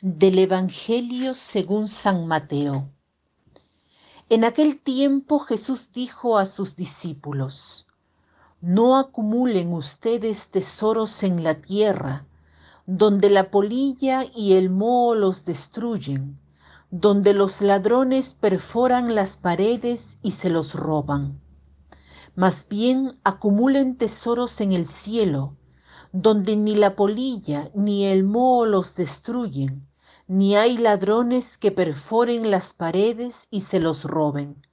Del 0.00 0.38
Evangelio 0.38 1.34
según 1.34 1.88
San 1.88 2.28
Mateo. 2.28 2.88
En 4.28 4.44
aquel 4.44 4.80
tiempo 4.80 5.40
Jesús 5.40 5.90
dijo 5.92 6.38
a 6.38 6.46
sus 6.46 6.76
discípulos, 6.76 7.88
No 8.60 8.96
acumulen 8.96 9.72
ustedes 9.72 10.52
tesoros 10.52 11.24
en 11.24 11.42
la 11.42 11.60
tierra, 11.60 12.28
donde 12.86 13.28
la 13.28 13.50
polilla 13.50 14.24
y 14.36 14.52
el 14.52 14.70
moho 14.70 15.16
los 15.16 15.44
destruyen, 15.44 16.38
donde 16.92 17.34
los 17.34 17.60
ladrones 17.60 18.34
perforan 18.34 19.16
las 19.16 19.36
paredes 19.36 20.18
y 20.22 20.30
se 20.30 20.48
los 20.48 20.76
roban. 20.76 21.40
Más 22.36 22.68
bien 22.68 23.18
acumulen 23.24 23.96
tesoros 23.96 24.60
en 24.60 24.74
el 24.74 24.86
cielo, 24.86 25.56
donde 26.12 26.54
ni 26.54 26.76
la 26.76 26.94
polilla 26.94 27.68
ni 27.74 28.04
el 28.04 28.22
moho 28.22 28.64
los 28.64 28.94
destruyen, 28.94 29.87
ni 30.28 30.54
hay 30.54 30.78
ladrones 30.78 31.58
que 31.58 31.72
perforen 31.72 32.50
las 32.50 32.72
paredes 32.72 33.48
y 33.50 33.62
se 33.62 33.80
los 33.80 34.04
roben. 34.04 34.64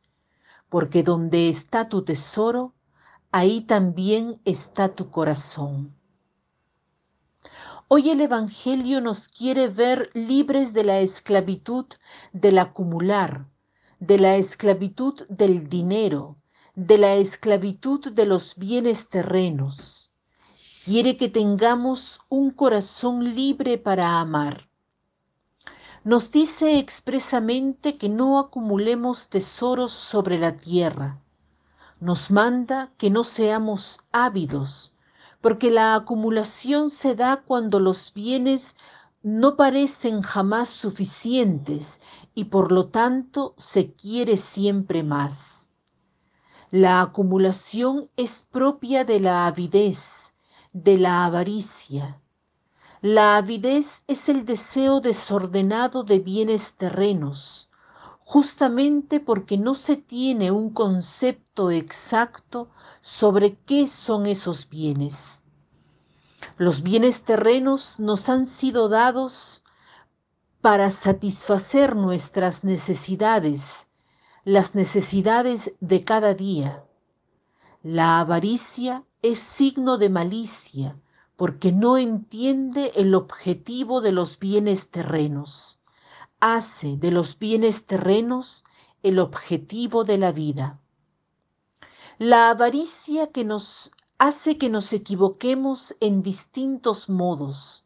Porque 0.70 1.02
donde 1.02 1.50
está 1.50 1.90
tu 1.90 2.04
tesoro, 2.04 2.74
ahí 3.32 3.62
también 3.62 4.40
está 4.46 4.90
tu 4.90 5.10
corazón. 5.10 5.96
Hoy 7.88 8.12
el 8.12 8.22
Evangelio 8.22 9.02
nos 9.02 9.28
quiere 9.28 9.68
ver 9.68 10.12
libres 10.14 10.74
de 10.74 10.84
la 10.84 11.00
esclavitud 11.00 11.86
del 12.34 12.60
acumular, 12.60 13.48
de 14.00 14.20
la 14.20 14.36
esclavitud 14.36 15.26
del 15.30 15.70
dinero, 15.70 16.38
de 16.76 16.98
la 17.00 17.16
esclavitud 17.16 18.12
de 18.12 18.26
los 18.28 18.56
bienes 18.56 19.10
terrenos 19.10 20.12
quiere 20.86 21.18
que 21.18 21.30
tengamos 21.30 22.20
un 22.30 22.52
corazón 22.52 23.34
libre 23.34 23.80
para 23.80 24.20
amar. 24.20 24.70
Nos 26.06 26.30
dice 26.30 26.78
expresamente 26.78 27.98
que 27.98 28.10
no 28.10 28.38
acumulemos 28.38 29.28
tesoros 29.28 29.92
sobre 29.92 30.38
la 30.38 30.56
tierra. 30.56 31.20
Nos 32.00 32.30
manda 32.30 32.92
que 33.00 33.10
no 33.10 33.24
seamos 33.24 34.02
ávidos, 34.12 34.94
porque 35.42 35.72
la 35.72 35.96
acumulación 35.96 36.92
se 36.92 37.16
da 37.16 37.38
cuando 37.38 37.80
los 37.80 38.14
bienes 38.14 38.76
no 39.24 39.56
parecen 39.56 40.22
jamás 40.22 40.70
suficientes 40.70 42.00
y 42.36 42.44
por 42.46 42.72
lo 42.72 42.90
tanto 42.90 43.56
se 43.58 43.92
quiere 43.94 44.38
siempre 44.38 45.02
más. 45.02 45.70
La 46.70 47.02
acumulación 47.02 48.12
es 48.16 48.46
propia 48.52 49.06
de 49.06 49.22
la 49.22 49.48
avidez, 49.48 50.36
de 50.72 51.00
la 51.00 51.26
avaricia. 51.26 52.22
La 53.08 53.38
avidez 53.38 54.04
es 54.08 54.30
el 54.30 54.46
deseo 54.46 55.00
desordenado 55.00 56.04
de 56.04 56.18
bienes 56.18 56.74
terrenos, 56.74 57.70
justamente 58.24 59.20
porque 59.20 59.60
no 59.60 59.76
se 59.76 59.96
tiene 59.96 60.50
un 60.50 60.72
concepto 60.72 61.70
exacto 61.70 62.68
sobre 63.02 63.58
qué 63.58 63.88
son 63.88 64.26
esos 64.26 64.68
bienes. 64.68 65.44
Los 66.58 66.82
bienes 66.82 67.22
terrenos 67.22 68.00
nos 68.00 68.28
han 68.28 68.48
sido 68.48 68.90
dados 68.90 69.64
para 70.62 70.90
satisfacer 70.90 71.96
nuestras 71.96 72.64
necesidades, 72.64 73.88
las 74.46 74.74
necesidades 74.74 75.74
de 75.80 76.04
cada 76.04 76.34
día. 76.34 76.84
La 77.84 78.20
avaricia 78.20 79.04
es 79.22 79.38
signo 79.38 80.00
de 80.00 80.10
malicia 80.10 80.98
porque 81.36 81.72
no 81.72 81.98
entiende 81.98 82.92
el 82.96 83.14
objetivo 83.16 84.02
de 84.02 84.12
los 84.12 84.40
bienes 84.40 84.90
terrenos. 84.90 85.80
Hace 86.40 86.98
de 86.98 87.12
los 87.12 87.40
bienes 87.40 87.86
terrenos 87.86 88.64
el 89.04 89.20
objetivo 89.20 90.04
de 90.04 90.18
la 90.18 90.32
vida. 90.32 90.80
La 92.18 92.50
avaricia 92.50 93.28
que 93.28 93.44
nos 93.44 93.92
hace 94.18 94.58
que 94.58 94.70
nos 94.70 94.94
equivoquemos 94.94 95.96
en 96.00 96.24
distintos 96.24 97.10
modos, 97.10 97.86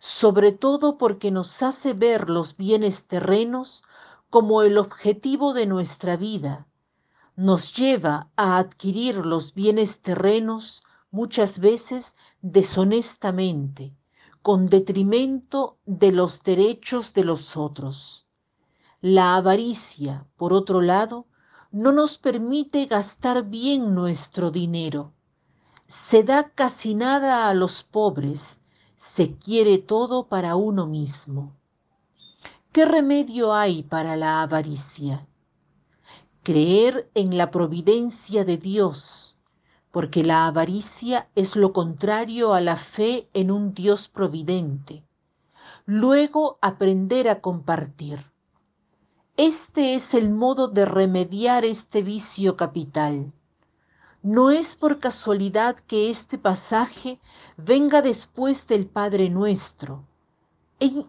sobre 0.00 0.50
todo 0.50 0.98
porque 0.98 1.30
nos 1.30 1.62
hace 1.62 1.92
ver 1.92 2.28
los 2.28 2.56
bienes 2.56 3.06
terrenos 3.06 3.84
como 4.30 4.62
el 4.62 4.78
objetivo 4.78 5.52
de 5.54 5.66
nuestra 5.66 6.16
vida 6.16 6.66
nos 7.40 7.72
lleva 7.72 8.28
a 8.36 8.58
adquirir 8.58 9.24
los 9.24 9.54
bienes 9.54 10.02
terrenos 10.02 10.82
muchas 11.10 11.58
veces 11.58 12.14
deshonestamente, 12.42 13.94
con 14.42 14.66
detrimento 14.66 15.78
de 15.86 16.12
los 16.12 16.42
derechos 16.42 17.12
de 17.14 17.24
los 17.24 17.56
otros. 17.56 18.26
La 19.00 19.36
avaricia, 19.36 20.26
por 20.36 20.52
otro 20.52 20.80
lado, 20.80 21.26
no 21.70 21.92
nos 21.92 22.18
permite 22.18 22.86
gastar 22.86 23.44
bien 23.44 23.94
nuestro 23.94 24.50
dinero. 24.50 25.12
Se 25.86 26.22
da 26.22 26.50
casi 26.50 26.94
nada 26.94 27.48
a 27.48 27.54
los 27.54 27.82
pobres, 27.82 28.60
se 28.96 29.36
quiere 29.36 29.78
todo 29.78 30.28
para 30.28 30.56
uno 30.56 30.86
mismo. 30.86 31.56
¿Qué 32.72 32.84
remedio 32.84 33.52
hay 33.54 33.82
para 33.82 34.16
la 34.16 34.42
avaricia? 34.42 35.26
creer 36.42 37.10
en 37.14 37.36
la 37.36 37.50
providencia 37.50 38.44
de 38.44 38.56
Dios, 38.56 39.38
porque 39.90 40.22
la 40.24 40.46
avaricia 40.46 41.28
es 41.34 41.56
lo 41.56 41.72
contrario 41.72 42.54
a 42.54 42.60
la 42.60 42.76
fe 42.76 43.28
en 43.34 43.50
un 43.50 43.74
Dios 43.74 44.08
providente. 44.08 45.04
Luego 45.86 46.58
aprender 46.60 47.28
a 47.28 47.40
compartir. 47.40 48.24
Este 49.36 49.94
es 49.94 50.14
el 50.14 50.30
modo 50.30 50.68
de 50.68 50.84
remediar 50.84 51.64
este 51.64 52.02
vicio 52.02 52.56
capital. 52.56 53.32
No 54.22 54.50
es 54.50 54.76
por 54.76 54.98
casualidad 54.98 55.76
que 55.76 56.10
este 56.10 56.38
pasaje 56.38 57.18
venga 57.56 58.02
después 58.02 58.66
del 58.66 58.86
Padre 58.86 59.30
Nuestro, 59.30 60.04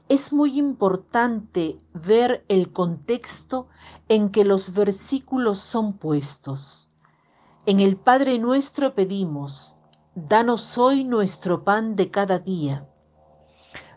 es 0.10 0.34
muy 0.34 0.60
importante 0.60 1.80
ver 1.94 2.44
el 2.50 2.74
contexto 2.74 3.70
en 4.10 4.30
que 4.30 4.44
los 4.44 4.74
versículos 4.74 5.60
son 5.60 5.94
puestos. 5.94 6.91
En 7.68 7.80
el 7.80 7.96
Padre 7.96 8.40
nuestro 8.40 8.96
pedimos, 8.96 9.78
danos 10.16 10.80
hoy 10.80 11.04
nuestro 11.04 11.64
pan 11.64 11.96
de 11.96 12.10
cada 12.10 12.40
día. 12.40 12.90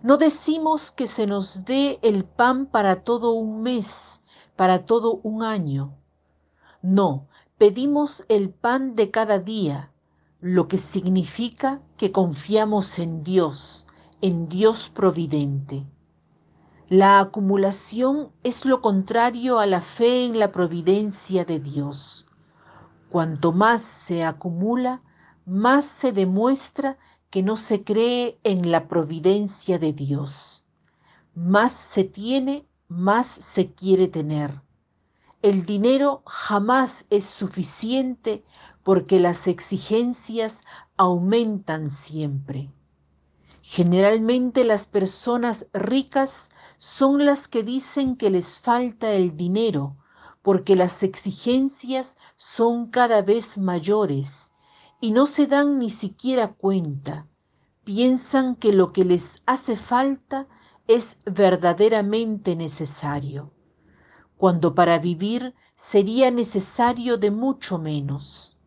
No 0.03 0.19
decimos 0.19 0.91
que 0.91 1.07
se 1.07 1.27
nos 1.27 1.65
dé 1.65 1.99
el 2.03 2.27
pan 2.27 2.67
para 2.67 3.05
todo 3.05 3.33
un 3.33 3.63
mes, 3.63 4.23
para 4.55 4.85
todo 4.85 5.15
un 5.23 5.43
año. 5.43 5.97
No, 6.83 7.27
pedimos 7.57 8.27
el 8.29 8.51
pan 8.51 8.97
de 8.97 9.11
cada 9.11 9.39
día, 9.39 9.91
lo 10.43 10.69
que 10.69 10.77
significa 10.77 11.81
que 11.97 12.13
confiamos 12.13 12.99
en 12.99 13.23
Dios, 13.23 13.87
en 14.21 14.47
Dios 14.51 14.91
providente. 14.91 15.87
La 16.91 17.19
acumulación 17.19 18.31
es 18.43 18.67
lo 18.67 18.83
contrario 18.83 19.59
a 19.59 19.65
la 19.65 19.81
fe 19.81 20.27
en 20.27 20.39
la 20.39 20.53
providencia 20.53 21.47
de 21.47 21.61
Dios. 21.61 22.27
Cuanto 23.15 23.53
más 23.53 23.83
se 23.83 24.25
acumula, 24.25 25.01
más 25.47 25.85
se 25.85 26.11
demuestra 26.11 26.99
que 27.31 27.45
no 27.45 27.57
se 27.57 27.85
cree 27.85 28.41
en 28.43 28.73
la 28.73 28.89
providencia 28.89 29.79
de 29.79 29.93
Dios. 29.93 30.67
Más 31.33 31.73
se 31.75 32.03
tiene, 32.03 32.67
más 32.89 33.29
se 33.29 33.73
quiere 33.73 34.09
tener. 34.09 34.63
El 35.43 35.65
dinero 35.65 36.25
jamás 36.27 37.07
es 37.09 37.25
suficiente 37.25 38.43
porque 38.83 39.21
las 39.21 39.47
exigencias 39.47 40.65
aumentan 40.97 41.91
siempre. 41.91 42.73
Generalmente 43.63 44.65
las 44.65 44.89
personas 44.89 45.69
ricas 45.73 46.49
son 46.79 47.25
las 47.25 47.47
que 47.47 47.63
dicen 47.63 48.17
que 48.17 48.31
les 48.31 48.59
falta 48.59 49.13
el 49.13 49.37
dinero 49.37 49.99
porque 50.45 50.77
las 50.77 51.03
exigencias 51.03 52.19
son 52.37 52.91
cada 52.91 53.23
vez 53.23 53.57
mayores 53.57 54.53
y 55.01 55.11
no 55.11 55.25
se 55.25 55.47
dan 55.47 55.79
ni 55.79 55.89
siquiera 55.89 56.53
cuenta. 56.53 57.27
Piensan 57.83 58.55
que 58.55 58.75
lo 58.75 58.93
que 58.93 59.07
les 59.07 59.43
hace 59.47 59.75
falta 59.75 60.47
es 60.87 61.19
verdaderamente 61.25 62.57
necesario, 62.57 63.55
cuando 64.37 64.75
para 64.75 64.99
vivir 64.99 65.55
sería 65.77 66.31
necesario 66.31 67.17
de 67.17 67.31
mucho 67.31 67.79
menos. 67.79 68.59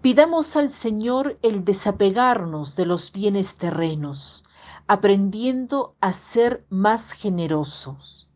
Pidamos 0.00 0.54
al 0.54 0.70
Señor 0.70 1.36
el 1.42 1.64
desapegarnos 1.64 2.76
de 2.76 2.86
los 2.86 3.10
bienes 3.10 3.56
terrenos, 3.56 4.44
aprendiendo 4.86 5.96
a 6.00 6.12
ser 6.12 6.64
más 6.70 7.10
generosos. 7.10 8.29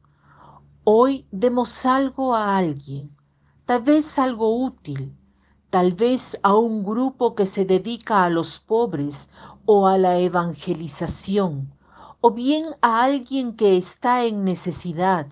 Hoy 0.87 1.27
demos 1.31 1.87
algo 1.87 2.35
a 2.35 2.59
alguien, 2.59 3.17
tal 3.65 3.81
vez 3.81 4.19
algo 4.19 4.55
útil, 4.55 5.17
tal 5.71 5.95
vez 5.95 6.39
a 6.43 6.55
un 6.59 6.85
grupo 6.85 7.35
que 7.35 7.47
se 7.47 7.65
dedica 7.65 8.23
a 8.23 8.29
los 8.29 8.61
pobres 8.61 9.31
o 9.65 9.87
a 9.87 9.97
la 9.97 10.19
evangelización, 10.19 11.73
o 12.21 12.33
bien 12.33 12.67
a 12.83 13.03
alguien 13.03 13.57
que 13.57 13.79
está 13.79 14.27
en 14.27 14.45
necesidad, 14.45 15.29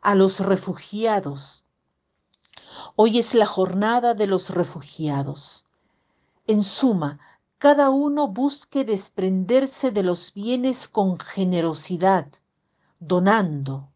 a 0.00 0.14
los 0.14 0.40
refugiados. 0.40 1.66
Hoy 2.96 3.18
es 3.18 3.34
la 3.34 3.44
jornada 3.44 4.14
de 4.14 4.26
los 4.26 4.48
refugiados. 4.48 5.66
En 6.46 6.64
suma, 6.64 7.18
cada 7.58 7.90
uno 7.90 8.28
busque 8.28 8.86
desprenderse 8.86 9.90
de 9.90 10.02
los 10.02 10.32
bienes 10.32 10.88
con 10.88 11.18
generosidad, 11.18 12.26
donando. 13.00 13.90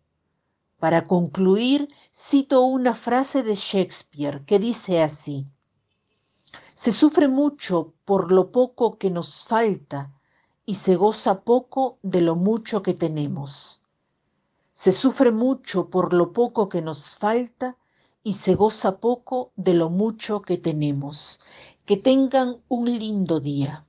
Para 0.78 1.06
concluir, 1.06 1.88
cito 2.14 2.62
una 2.62 2.94
frase 2.94 3.42
de 3.42 3.56
Shakespeare 3.56 4.44
que 4.44 4.60
dice 4.60 5.02
así, 5.02 5.46
se 6.76 6.92
sufre 6.92 7.26
mucho 7.26 7.94
por 8.04 8.30
lo 8.30 8.52
poco 8.52 8.98
que 8.98 9.10
nos 9.10 9.44
falta 9.44 10.12
y 10.64 10.76
se 10.76 10.94
goza 10.94 11.40
poco 11.40 11.98
de 12.02 12.20
lo 12.20 12.36
mucho 12.36 12.82
que 12.82 12.94
tenemos. 12.94 13.80
Se 14.72 14.92
sufre 14.92 15.32
mucho 15.32 15.90
por 15.90 16.12
lo 16.12 16.32
poco 16.32 16.69
que 16.69 16.80
nos 16.80 17.16
falta 17.16 17.76
y 18.22 18.34
se 18.34 18.54
goza 18.54 19.00
poco 19.00 19.50
de 19.56 19.75
lo 19.75 19.90
mucho 19.90 20.42
que 20.42 20.58
tenemos. 20.58 21.40
Que 21.84 21.96
tengan 21.96 22.62
un 22.69 22.84
lindo 22.84 23.40
día. 23.40 23.88